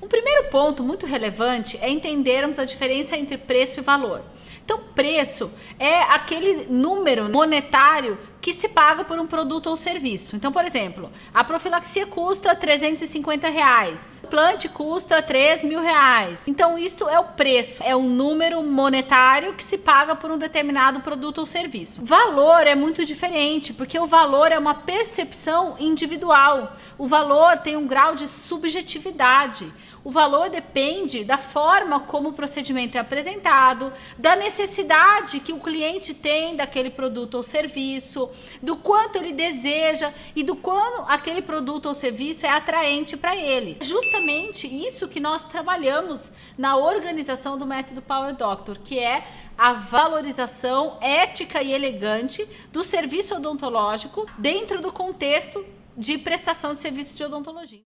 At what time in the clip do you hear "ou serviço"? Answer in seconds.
9.68-10.36, 21.38-22.04, 37.34-38.30, 41.86-42.46